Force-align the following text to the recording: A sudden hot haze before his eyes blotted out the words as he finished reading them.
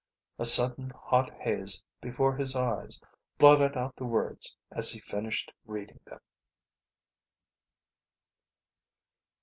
A 0.39 0.45
sudden 0.45 0.89
hot 0.89 1.29
haze 1.29 1.83
before 2.01 2.35
his 2.35 2.55
eyes 2.55 2.99
blotted 3.37 3.77
out 3.77 3.95
the 3.97 4.03
words 4.03 4.57
as 4.71 4.89
he 4.89 4.99
finished 4.99 5.53
reading 5.67 5.99
them. 6.05 6.19